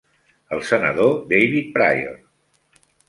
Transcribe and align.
El 0.55 0.61
senador 0.69 1.13
David 1.33 1.69
Pryor. 1.77 2.17